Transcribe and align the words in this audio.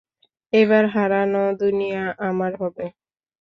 এবার 0.53 0.83
হারানো 0.95 1.43
দুনিয়া 1.61 2.03
আমার 2.29 2.51
হবে। 2.61 2.85